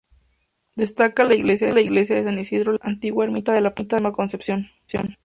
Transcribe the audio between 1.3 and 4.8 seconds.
iglesia de San Isidro Labrador, antigua ermita de la Purísima Concepción.